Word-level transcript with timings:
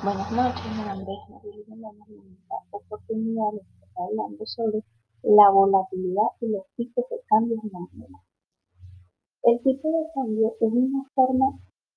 Buenas 0.00 0.30
noches, 0.30 0.62
mi 0.78 0.84
nombre 0.86 1.12
es 1.12 1.28
María 1.28 1.64
Vamos 1.66 2.08
en 2.08 2.32
esta 2.32 2.54
oportunidad 2.70 3.50
les 3.52 3.66
estar 3.66 4.04
hablando 4.06 4.46
sobre 4.46 4.84
la 5.24 5.50
volatilidad 5.50 6.28
y 6.40 6.46
los 6.52 6.62
tipos 6.76 7.04
de 7.10 7.16
cambios 7.26 7.58
en 7.64 7.70
la 7.72 7.80
moneda. 7.80 8.22
El 9.42 9.60
tipo 9.64 9.88
de 9.88 10.06
cambio 10.14 10.54
es 10.60 10.72
una 10.72 11.02
forma 11.16 11.46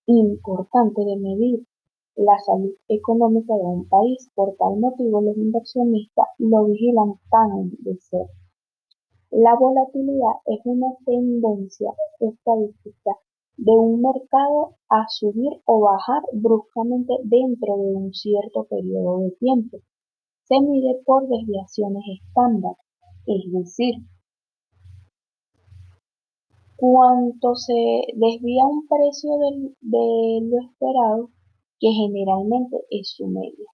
importante 0.08 1.06
de 1.06 1.16
medir 1.16 1.68
la 2.16 2.40
salud 2.40 2.74
económica 2.88 3.54
de 3.54 3.66
un 3.66 3.88
país. 3.88 4.32
Por 4.34 4.56
tal 4.58 4.80
motivo, 4.80 5.22
los 5.22 5.38
inversionistas 5.38 6.26
lo 6.40 6.66
vigilan 6.66 7.20
tan 7.30 7.70
de 7.84 7.98
cerca. 7.98 8.34
La 9.30 9.56
volatilidad 9.56 10.42
es 10.48 10.60
una 10.66 10.88
tendencia 11.06 11.92
estadística 12.20 13.12
de 13.62 13.74
un 13.74 14.02
mercado 14.02 14.76
a 14.90 15.06
subir 15.08 15.62
o 15.66 15.82
bajar 15.82 16.24
bruscamente 16.34 17.14
dentro 17.24 17.78
de 17.78 17.96
un 17.96 18.12
cierto 18.12 18.64
periodo 18.64 19.20
de 19.20 19.32
tiempo. 19.40 19.78
Se 20.46 20.60
mide 20.60 21.00
por 21.06 21.28
desviaciones 21.28 22.04
estándar, 22.20 22.76
es 23.28 23.52
decir, 23.52 23.94
cuánto 26.76 27.54
se 27.54 28.02
desvía 28.16 28.66
un 28.66 28.88
precio 28.88 29.30
de 29.82 30.40
lo 30.42 30.58
esperado, 30.66 31.30
que 31.80 31.92
generalmente 31.92 32.78
es 32.90 33.14
su 33.16 33.28
media. 33.28 33.70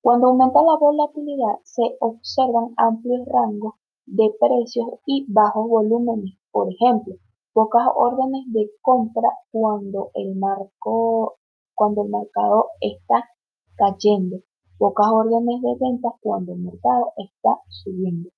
Cuando 0.00 0.26
aumenta 0.26 0.60
la 0.60 0.76
volatilidad, 0.80 1.60
se 1.62 1.82
observan 2.00 2.74
amplios 2.76 3.24
rangos 3.26 3.74
de 4.06 4.28
precios 4.40 4.88
y 5.06 5.24
bajos 5.32 5.68
volúmenes. 5.68 6.34
Por 6.50 6.68
ejemplo, 6.72 7.14
pocas 7.52 7.86
órdenes 7.94 8.44
de 8.52 8.70
compra 8.80 9.28
cuando 9.50 10.10
el, 10.14 10.34
marco, 10.36 11.38
cuando 11.74 12.04
el 12.04 12.10
mercado 12.10 12.68
está 12.80 13.28
cayendo, 13.76 14.38
pocas 14.78 15.06
órdenes 15.10 15.60
de 15.60 15.76
ventas 15.80 16.12
cuando 16.20 16.52
el 16.52 16.60
mercado 16.60 17.12
está 17.16 17.60
subiendo. 17.68 18.30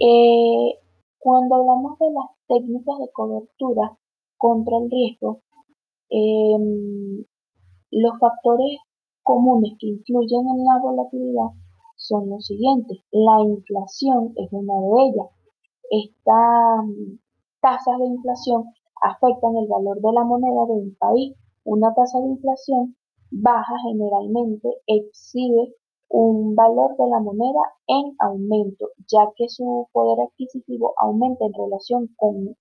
Eh, 0.00 0.78
cuando 1.18 1.56
hablamos 1.56 1.98
de 1.98 2.10
las 2.12 2.30
técnicas 2.48 2.98
de 2.98 3.12
cobertura 3.12 3.98
contra 4.38 4.78
el 4.78 4.90
riesgo, 4.90 5.42
em, 6.08 7.24
los 7.90 8.18
factores 8.18 8.78
comunes 9.22 9.72
que 9.78 9.88
influyen 9.88 10.48
en 10.48 10.64
la 10.64 10.78
volatilidad 10.82 11.50
son 11.96 12.30
los 12.30 12.46
siguientes. 12.46 12.98
La 13.10 13.40
inflación 13.42 14.32
es 14.36 14.48
una 14.52 14.74
de 14.80 15.08
ellas. 15.08 15.28
Esta 15.90 16.82
tasas 17.60 17.98
de 17.98 18.06
inflación 18.06 18.72
afectan 19.02 19.56
el 19.56 19.68
valor 19.68 20.00
de 20.00 20.12
la 20.12 20.24
moneda 20.24 20.66
de 20.66 20.72
un 20.72 20.96
país. 20.98 21.34
Una 21.64 21.94
tasa 21.94 22.18
de 22.20 22.28
inflación 22.28 22.96
baja 23.30 23.74
generalmente 23.88 24.68
exhibe 24.86 25.74
un 26.08 26.56
valor 26.56 26.96
de 26.96 27.06
la 27.08 27.20
moneda 27.20 27.60
en 27.86 28.16
aumento, 28.18 28.88
ya 29.06 29.30
que 29.36 29.48
su 29.48 29.88
poder 29.92 30.26
adquisitivo 30.26 30.92
aumenta 30.96 31.44
en 31.44 31.52
relación 31.52 32.08
con 32.16 32.56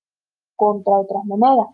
contra 0.55 0.99
otras 0.99 1.23
monedas. 1.25 1.67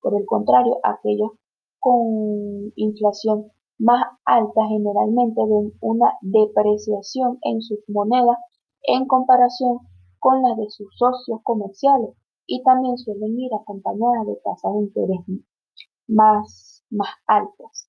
Por 0.00 0.16
el 0.16 0.26
contrario, 0.26 0.78
aquellos 0.82 1.30
con 1.78 2.72
inflación 2.76 3.52
más 3.78 4.04
alta 4.24 4.66
generalmente 4.68 5.40
ven 5.40 5.72
una 5.80 6.12
depreciación 6.20 7.38
en 7.42 7.62
sus 7.62 7.78
monedas 7.88 8.36
en 8.82 9.06
comparación 9.06 9.78
con 10.18 10.42
las 10.42 10.56
de 10.56 10.68
sus 10.68 10.88
socios 10.96 11.40
comerciales 11.42 12.10
y 12.46 12.62
también 12.62 12.98
suelen 12.98 13.38
ir 13.38 13.52
acompañadas 13.54 14.26
de 14.26 14.36
tasas 14.44 14.72
de 14.72 14.78
interés 14.80 15.20
más, 16.06 16.84
más 16.90 17.08
altas. 17.26 17.88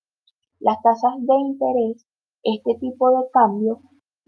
Las 0.59 0.81
tasas 0.81 1.13
de 1.19 1.35
interés, 1.35 2.05
este 2.43 2.75
tipo 2.79 3.09
de 3.11 3.29
cambio, 3.31 3.81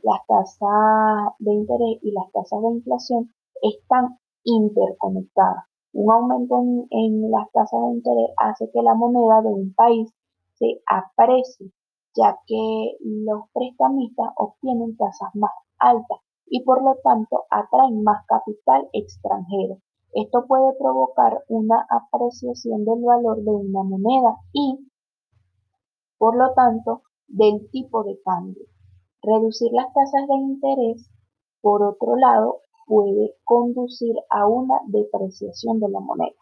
las 0.03 0.19
tasas 0.27 1.33
de 1.39 1.53
interés 1.53 1.99
y 2.01 2.11
las 2.11 2.31
tasas 2.31 2.61
de 2.61 2.69
inflación 2.69 3.33
están 3.61 4.19
interconectadas. 4.43 5.63
Un 5.93 6.11
aumento 6.11 6.57
en, 6.59 6.87
en 6.91 7.31
las 7.31 7.51
tasas 7.51 7.79
de 7.81 7.93
interés 7.95 8.29
hace 8.37 8.69
que 8.71 8.81
la 8.81 8.93
moneda 8.93 9.41
de 9.41 9.49
un 9.49 9.73
país 9.73 10.11
se 10.55 10.81
aprecie, 10.85 11.71
ya 12.15 12.37
que 12.45 12.97
los 13.01 13.43
prestamistas 13.53 14.27
obtienen 14.35 14.97
tasas 14.97 15.33
más 15.35 15.51
altas 15.79 16.19
y 16.45 16.63
por 16.63 16.83
lo 16.83 16.95
tanto 17.03 17.45
atraen 17.49 18.03
más 18.03 18.25
capital 18.25 18.87
extranjero. 18.93 19.79
Esto 20.13 20.45
puede 20.47 20.73
provocar 20.79 21.43
una 21.47 21.85
apreciación 21.89 22.85
del 22.85 23.03
valor 23.03 23.43
de 23.43 23.51
una 23.51 23.83
moneda 23.83 24.37
y, 24.53 24.89
por 26.17 26.37
lo 26.37 26.53
tanto, 26.53 27.03
del 27.27 27.69
tipo 27.71 28.03
de 28.03 28.19
cambio. 28.21 28.63
Reducir 29.21 29.71
las 29.73 29.93
tasas 29.93 30.27
de 30.27 30.35
interés, 30.35 31.09
por 31.61 31.83
otro 31.83 32.15
lado, 32.15 32.61
puede 32.85 33.35
conducir 33.43 34.15
a 34.29 34.47
una 34.47 34.79
depreciación 34.87 35.79
de 35.79 35.89
la 35.89 35.99
moneda. 35.99 36.37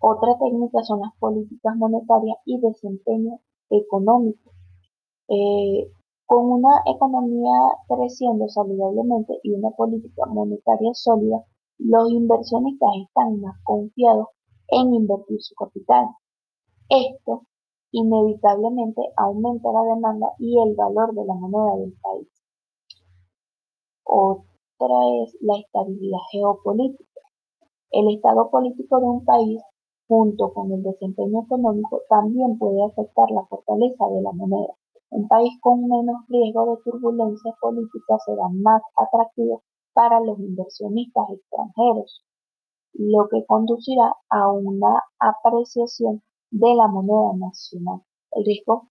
Otra 0.00 0.38
técnica 0.38 0.82
son 0.84 1.00
las 1.00 1.12
políticas 1.18 1.76
monetarias 1.76 2.38
y 2.44 2.58
desempeño 2.60 3.40
económico. 3.68 4.52
Eh, 5.28 5.90
con 6.24 6.50
una 6.50 6.82
economía 6.86 7.52
creciendo 7.88 8.48
saludablemente 8.48 9.38
y 9.42 9.52
una 9.52 9.70
política 9.70 10.26
monetaria 10.26 10.92
sólida, 10.94 11.44
los 11.78 12.10
inversionistas 12.10 12.90
están 13.06 13.40
más 13.40 13.56
confiados 13.62 14.28
en 14.68 14.94
invertir 14.94 15.40
su 15.40 15.54
capital. 15.54 16.08
Esto 16.88 17.44
inevitablemente 17.92 19.00
aumenta 19.16 19.70
la 19.72 19.82
demanda 19.94 20.26
y 20.38 20.60
el 20.60 20.74
valor 20.74 21.14
de 21.14 21.24
la 21.24 21.34
moneda 21.34 21.76
del 21.76 21.94
país. 22.02 22.28
Otra 24.04 24.96
es 25.22 25.36
la 25.40 25.56
estabilidad 25.58 26.18
geopolítica. 26.32 27.20
El 27.90 28.14
estado 28.14 28.50
político 28.50 28.98
de 28.98 29.06
un 29.06 29.24
país, 29.24 29.62
junto 30.08 30.52
con 30.52 30.72
el 30.72 30.82
desempeño 30.82 31.42
económico, 31.44 32.02
también 32.08 32.58
puede 32.58 32.84
afectar 32.84 33.30
la 33.30 33.46
fortaleza 33.46 34.04
de 34.08 34.22
la 34.22 34.32
moneda. 34.32 34.74
Un 35.10 35.28
país 35.28 35.52
con 35.60 35.86
menos 35.86 36.16
riesgo 36.28 36.74
de 36.76 36.82
turbulencias 36.82 37.54
políticas 37.60 38.22
será 38.26 38.48
más 38.48 38.82
atractivo 38.96 39.62
para 39.92 40.20
los 40.20 40.38
inversionistas 40.38 41.24
extranjeros, 41.30 42.24
lo 42.94 43.28
que 43.28 43.44
conducirá 43.46 44.14
a 44.30 44.52
una 44.52 45.02
apreciación 45.18 46.22
de 46.50 46.74
la 46.74 46.88
moneda 46.88 47.36
nacional. 47.36 48.02
El 48.32 48.44
riesgo 48.44 48.88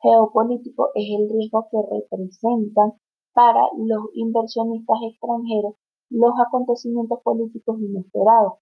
geopolítico 0.00 0.90
es 0.94 1.06
el 1.18 1.28
riesgo 1.30 1.68
que 1.70 1.78
representan 1.90 2.94
para 3.32 3.62
los 3.76 4.04
inversionistas 4.14 4.98
extranjeros 5.10 5.74
los 6.10 6.32
acontecimientos 6.38 7.20
políticos 7.22 7.78
inesperados. 7.80 8.54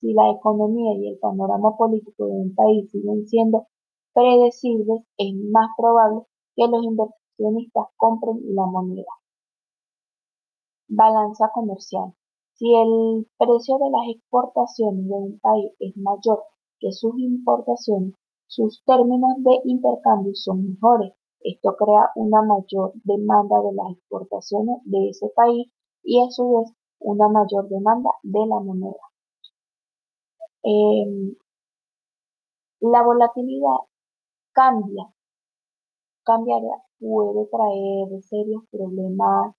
Si 0.00 0.12
la 0.12 0.30
economía 0.30 0.94
y 0.94 1.08
el 1.08 1.18
panorama 1.18 1.76
político 1.76 2.26
de 2.26 2.32
un 2.32 2.54
país 2.54 2.90
siguen 2.90 3.26
siendo 3.26 3.66
predecibles, 4.14 5.02
es 5.18 5.34
más 5.50 5.68
probable 5.76 6.22
que 6.56 6.66
los 6.68 6.82
inversionistas 6.84 7.86
compren 7.96 8.40
la 8.54 8.66
moneda. 8.66 9.19
Balanza 10.92 11.48
comercial. 11.54 12.12
Si 12.54 12.66
el 12.74 13.24
precio 13.38 13.78
de 13.78 13.90
las 13.90 14.08
exportaciones 14.12 15.06
de 15.06 15.14
un 15.14 15.38
país 15.38 15.72
es 15.78 15.96
mayor 15.96 16.42
que 16.80 16.90
sus 16.90 17.16
importaciones, 17.16 18.14
sus 18.48 18.82
términos 18.84 19.34
de 19.38 19.60
intercambio 19.66 20.34
son 20.34 20.70
mejores. 20.72 21.12
Esto 21.42 21.76
crea 21.76 22.10
una 22.16 22.42
mayor 22.42 22.92
demanda 23.04 23.62
de 23.62 23.72
las 23.72 23.92
exportaciones 23.92 24.78
de 24.84 25.10
ese 25.10 25.28
país 25.28 25.70
y 26.02 26.20
a 26.20 26.28
su 26.30 26.58
vez 26.58 26.72
una 26.98 27.28
mayor 27.28 27.68
demanda 27.68 28.10
de 28.24 28.40
la 28.40 28.58
moneda. 28.58 29.04
Em, 30.64 31.36
la 32.80 33.02
volatilidad 33.04 33.78
cambia, 34.52 35.06
cambiará, 36.24 36.82
puede 36.98 37.46
traer 37.46 38.22
serios 38.24 38.64
problemas 38.72 39.54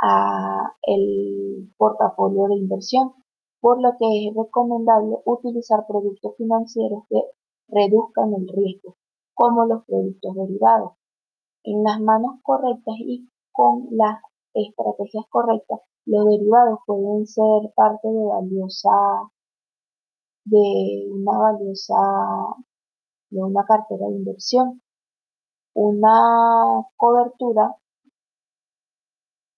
a 0.00 0.74
el 0.82 1.72
portafolio 1.76 2.44
de 2.48 2.56
inversión, 2.56 3.12
por 3.60 3.80
lo 3.80 3.92
que 3.98 4.28
es 4.28 4.34
recomendable 4.34 5.16
utilizar 5.24 5.86
productos 5.86 6.36
financieros 6.36 7.04
que 7.08 7.20
reduzcan 7.68 8.34
el 8.34 8.48
riesgo, 8.48 8.96
como 9.34 9.66
los 9.66 9.84
productos 9.86 10.34
derivados. 10.34 10.92
En 11.64 11.82
las 11.82 12.00
manos 12.00 12.40
correctas 12.42 12.94
y 12.98 13.28
con 13.52 13.88
las 13.90 14.20
estrategias 14.52 15.24
correctas, 15.30 15.80
los 16.06 16.26
derivados 16.26 16.80
pueden 16.86 17.26
ser 17.26 17.72
parte 17.74 18.08
de 18.08 18.24
valiosa 18.24 18.90
de 20.44 21.08
una 21.10 21.38
valiosa 21.38 21.94
de 23.30 23.42
una 23.42 23.64
cartera 23.64 24.06
de 24.08 24.16
inversión. 24.16 24.82
Una 25.74 26.86
cobertura 26.96 27.74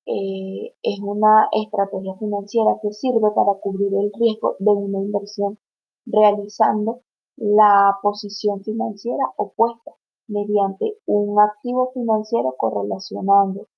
eh, 0.07 0.75
es 0.83 1.01
una 1.01 1.49
estrategia 1.53 2.15
financiera 2.17 2.79
que 2.81 2.93
sirve 2.93 3.31
para 3.35 3.55
cubrir 3.61 3.93
el 3.93 4.13
riesgo 4.15 4.57
de 4.61 4.71
una 4.71 5.01
inversión 5.01 5.59
realizando 6.07 7.01
la 7.37 7.99
posición 8.03 8.63
financiera 8.63 9.25
opuesta. 9.37 9.93
mediante 10.29 10.99
un 11.07 11.39
activo 11.41 11.93
financiero 11.93 12.57
correlacionando 12.59 13.69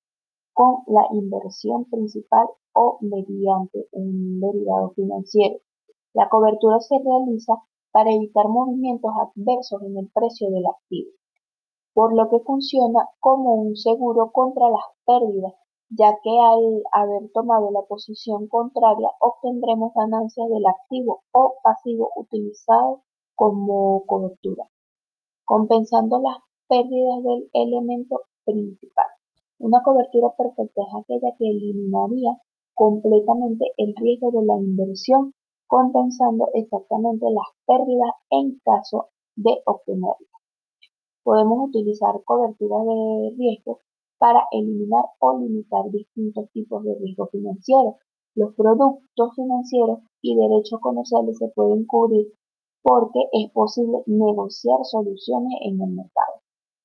con 0.55 0.79
la 0.87 1.07
inversión 1.13 1.85
principal 1.85 2.47
o 2.73 2.99
mediante 3.03 3.87
un 3.93 4.41
derivado 4.41 4.91
financiero. 4.91 5.59
La 6.15 6.29
cobertura 6.31 6.81
se 6.81 6.99
realiza 6.99 7.55
para 7.93 8.13
evitar 8.13 8.49
movimientos 8.49 9.13
adversos 9.21 9.83
en 9.83 9.99
el 9.99 10.11
precio 10.11 10.51
del 10.51 10.67
activo, 10.67 11.11
por 11.93 12.15
lo 12.15 12.31
que 12.31 12.41
funciona 12.41 13.09
como 13.21 13.55
un 13.55 13.77
seguro 13.77 14.31
contra 14.33 14.71
las 14.71 14.85
pérdidas, 15.05 15.55
ya 15.91 16.19
que 16.23 16.31
al 16.31 16.83
haber 16.93 17.31
tomado 17.33 17.71
la 17.71 17.83
posición 17.83 18.47
contraria 18.49 19.09
obtendremos 19.21 19.93
ganancias 19.95 20.49
del 20.49 20.67
activo 20.67 21.23
o 21.33 21.55
pasivo 21.63 22.11
utilizado 22.17 23.03
como 23.35 24.05
cobertura, 24.07 24.69
compensando 25.45 26.21
las 26.21 26.39
pérdidas 26.69 27.23
del 27.23 27.51
elemento 27.53 28.23
principal. 28.45 29.07
Una 29.59 29.83
cobertura 29.83 30.35
perfecta 30.37 30.83
es 30.83 30.95
aquella 30.95 31.35
que 31.39 31.49
eliminaría 31.49 32.37
completamente 32.75 33.73
el 33.77 33.95
riesgo 33.97 34.31
de 34.31 34.45
la 34.45 34.55
inversión, 34.57 35.35
compensando 35.67 36.49
exactamente 36.55 37.27
las 37.31 37.47
pérdidas 37.67 38.11
en 38.31 38.59
caso 38.65 39.09
de 39.37 39.63
obtenerla. 39.67 40.29
Podemos 41.25 41.69
utilizar 41.69 42.23
coberturas 42.25 42.87
de 42.87 43.35
riesgo 43.37 43.81
para 44.19 44.47
eliminar 44.53 45.05
o 45.21 45.39
limitar 45.39 45.91
distintos 45.91 46.51
tipos 46.53 46.85
de 46.85 46.95
riesgo 47.01 47.27
financiero. 47.29 47.97
Los 48.35 48.55
productos 48.55 49.35
financieros 49.35 50.01
y 50.23 50.37
derechos 50.37 50.81
comerciales 50.81 51.39
se 51.39 51.49
pueden 51.49 51.87
cubrir 51.87 52.33
porque 52.83 53.21
es 53.33 53.51
posible 53.53 53.99
negociar 54.07 54.79
soluciones 54.85 55.55
en 55.63 55.81
el 55.81 55.91
mercado. 55.91 56.43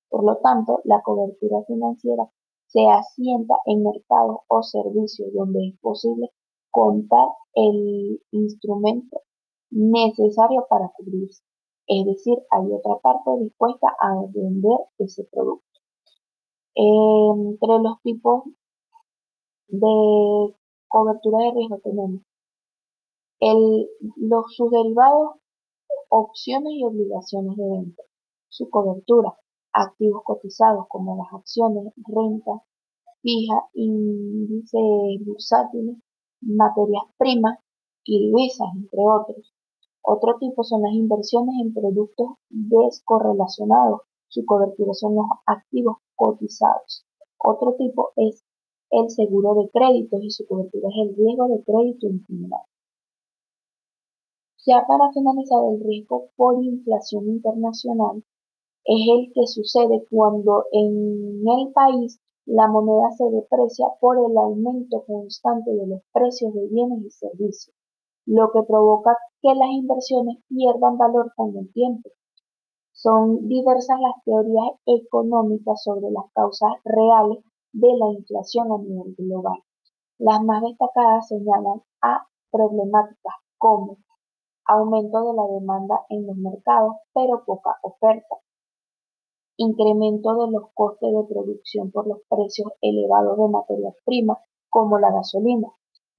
Por 0.10 0.24
lo 0.24 0.38
tanto, 0.38 0.82
la 0.84 1.02
cobertura 1.02 1.64
financiera 1.66 2.30
se 2.68 2.88
asienta 2.88 3.56
en 3.66 3.84
mercados 3.84 4.38
o 4.48 4.64
servicios 4.64 5.32
donde 5.34 5.68
es 5.68 5.80
posible 5.80 6.32
contar 6.72 7.28
el 7.54 8.20
instrumento 8.32 9.22
necesario 9.70 10.66
para 10.70 10.92
cubrirse. 10.96 11.44
Es 11.88 12.06
decir, 12.06 12.38
hay 12.50 12.72
otra 12.72 12.98
parte 13.00 13.30
dispuesta 13.42 13.88
a 14.00 14.16
vender 14.34 14.80
ese 14.98 15.24
producto. 15.32 15.73
Entre 16.75 17.80
los 17.84 18.02
tipos 18.02 18.44
de 19.68 20.56
cobertura 20.88 21.46
de 21.46 21.52
riesgo 21.52 21.80
tenemos 21.84 22.22
los, 24.18 24.56
sus 24.56 24.72
derivados, 24.72 25.36
opciones 26.10 26.74
y 26.74 26.84
obligaciones 26.84 27.58
de 27.58 27.70
venta. 27.70 28.04
Su 28.50 28.70
cobertura, 28.70 29.34
activos 29.74 30.22
cotizados 30.24 30.86
como 30.88 31.18
las 31.18 31.34
acciones, 31.34 31.94
renta 32.08 32.64
fija, 33.24 33.56
índices 33.74 35.25
bursátiles, 35.25 35.98
materias 36.42 37.04
primas 37.18 37.58
y 38.04 38.28
divisas, 38.28 38.68
entre 38.75 39.00
otros. 39.00 39.54
Otro 40.02 40.38
tipo 40.38 40.64
son 40.64 40.81
las 40.81 40.94
inversiones 40.94 41.56
en 41.62 41.74
productos 41.74 42.34
descorrelacionados. 42.50 44.02
Su 44.28 44.46
cobertura 44.46 44.94
son 44.94 45.16
los 45.16 45.25
activos 45.46 45.98
cotizados. 46.15 47.06
Otro 47.38 47.75
tipo 47.75 48.12
es 48.15 48.44
el 48.92 49.10
seguro 49.10 49.56
de 49.56 49.69
créditos 49.69 50.24
y 50.24 50.30
su 50.30 50.45
cobertura 50.48 50.88
es 50.89 51.10
el 51.10 51.15
riesgo 51.15 51.48
de 51.48 51.63
crédito 51.63 52.07
en. 52.07 52.62
Ya 54.65 54.86
para 54.88 55.12
finalizar, 55.12 55.60
el 55.74 55.83
riesgo 55.83 56.30
por 56.38 56.63
inflación 56.63 57.27
internacional 57.27 58.24
es 58.86 59.07
el 59.12 59.33
que 59.33 59.48
sucede 59.48 60.06
cuando 60.10 60.65
en 60.71 61.44
el 61.48 61.74
país 61.74 62.19
la 62.45 62.68
moneda 62.68 63.10
se 63.18 63.25
deprecia 63.30 63.88
por 64.00 64.18
el 64.18 64.38
aumento 64.38 65.04
constante 65.06 65.71
de 65.71 65.88
los 65.88 66.01
precios 66.13 66.54
de 66.54 66.68
bienes 66.68 67.06
y 67.06 67.10
servicios, 67.10 67.75
lo 68.25 68.51
que 68.51 68.63
provoca 68.63 69.18
que 69.42 69.54
las 69.56 69.69
inversiones 69.71 70.38
pierdan 70.50 70.98
valor 70.98 71.31
con 71.36 71.57
el 71.57 71.71
tiempo. 71.71 72.10
Son 72.94 73.48
diversas 73.48 74.00
las 74.00 74.24
teorías 74.24 74.80
económicas 74.86 75.84
sobre 75.84 76.12
las 76.12 76.31
causas 76.34 76.72
reales 76.86 77.44
de 77.74 77.90
la 77.98 78.12
inflación 78.12 78.72
a 78.72 78.78
nivel 78.78 79.16
global. 79.18 79.60
Las 80.19 80.42
más 80.44 80.62
destacadas 80.62 81.28
señalan 81.28 81.81
a 82.01 82.28
problemáticas 82.51 83.34
como 83.57 83.98
aumento 84.66 85.19
de 85.25 85.34
la 85.34 85.48
demanda 85.60 86.06
en 86.10 86.28
los 86.28 86.38
mercados, 86.38 86.95
pero 87.13 87.44
poca 87.44 87.78
oferta, 87.81 88.38
incremento 89.57 90.36
de 90.36 90.51
los 90.51 90.72
costes 90.74 91.12
de 91.12 91.24
producción 91.28 91.92
por 91.92 92.07
los 92.07 92.19
precios 92.30 92.72
elevados 92.81 93.38
de 93.38 93.48
materias 93.50 93.96
primas 94.06 94.38
como 94.69 95.00
la 95.00 95.12
gasolina, 95.12 95.68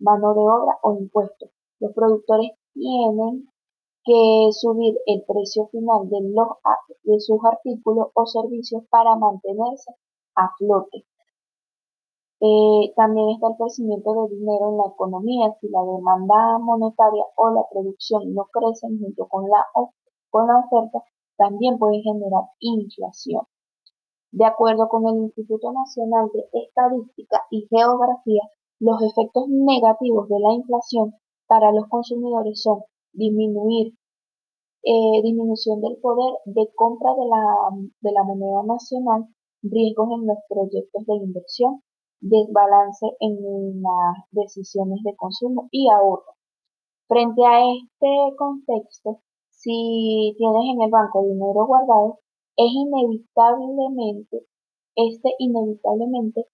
mano 0.00 0.34
de 0.34 0.40
obra 0.40 0.78
o 0.82 0.94
impuestos. 0.94 1.50
Los 1.78 1.92
productores 1.92 2.50
tienen 2.72 3.48
que 4.04 4.48
subir 4.52 4.96
el 5.06 5.24
precio 5.26 5.66
final 5.68 6.08
de, 6.10 6.20
los, 6.20 6.48
de 7.04 7.20
sus 7.20 7.38
artículos 7.44 8.08
o 8.14 8.26
servicios 8.26 8.82
para 8.90 9.16
mantenerse 9.16 9.92
a 10.36 10.50
flote. 10.58 11.06
Eh, 12.40 12.92
también 12.96 13.30
está 13.30 13.48
el 13.48 13.56
crecimiento 13.56 14.12
de 14.12 14.36
dinero 14.36 14.68
en 14.70 14.76
la 14.76 14.92
economía. 14.92 15.56
Si 15.60 15.68
la 15.68 15.80
demanda 15.82 16.58
monetaria 16.58 17.24
o 17.36 17.50
la 17.50 17.62
producción 17.70 18.34
no 18.34 18.44
crecen 18.52 18.98
junto 18.98 19.26
con 19.28 19.48
la, 19.48 19.64
con 20.30 20.46
la 20.48 20.58
oferta, 20.58 21.02
también 21.38 21.78
puede 21.78 22.02
generar 22.02 22.44
inflación. 22.60 23.42
De 24.30 24.44
acuerdo 24.44 24.88
con 24.88 25.06
el 25.08 25.22
Instituto 25.24 25.72
Nacional 25.72 26.28
de 26.34 26.44
Estadística 26.52 27.40
y 27.50 27.66
Geografía, 27.70 28.42
los 28.80 29.00
efectos 29.02 29.44
negativos 29.48 30.28
de 30.28 30.40
la 30.40 30.52
inflación 30.52 31.14
para 31.46 31.72
los 31.72 31.86
consumidores 31.88 32.60
son 32.60 32.82
disminuir, 33.14 33.94
eh, 34.82 35.22
disminución 35.22 35.80
del 35.80 35.96
poder 35.96 36.34
de 36.44 36.68
compra 36.74 37.10
de 37.14 37.26
la, 37.26 37.42
de 38.00 38.12
la 38.12 38.22
moneda 38.22 38.62
nacional, 38.64 39.26
riesgos 39.62 40.08
en 40.12 40.26
los 40.26 40.38
proyectos 40.48 41.06
de 41.06 41.14
inversión, 41.16 41.82
desbalance 42.20 43.06
en 43.20 43.82
las 43.82 44.16
decisiones 44.30 45.02
de 45.04 45.16
consumo 45.16 45.68
y 45.70 45.88
ahorro. 45.90 46.34
Frente 47.08 47.44
a 47.44 47.60
este 47.60 48.36
contexto, 48.36 49.20
si 49.50 50.34
tienes 50.38 50.62
en 50.74 50.82
el 50.82 50.90
banco 50.90 51.22
dinero 51.22 51.66
guardado, 51.66 52.20
es 52.56 52.70
inevitablemente, 52.70 54.46
este 54.96 55.30
inevitablemente 55.38 56.46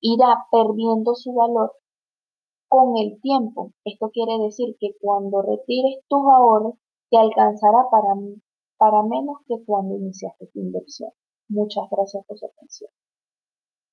irá 0.00 0.46
perdiendo 0.50 1.14
su 1.14 1.32
valor 1.32 1.72
con 2.74 2.98
el 2.98 3.20
tiempo. 3.20 3.70
Esto 3.84 4.10
quiere 4.10 4.36
decir 4.42 4.76
que 4.80 4.96
cuando 5.00 5.42
retires 5.42 6.00
tus 6.08 6.22
ahorros, 6.26 6.74
te 7.08 7.18
alcanzará 7.18 7.84
para, 7.88 8.14
para 8.78 9.02
menos 9.04 9.36
que 9.46 9.64
cuando 9.64 9.94
iniciaste 9.94 10.48
tu 10.52 10.58
inversión. 10.58 11.10
Muchas 11.48 11.84
gracias 11.88 12.24
por 12.26 12.36
su 12.36 12.46
atención. 12.46 12.90